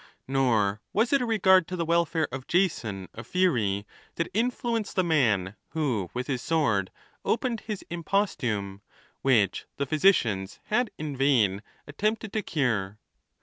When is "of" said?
2.31-2.47, 3.13-3.27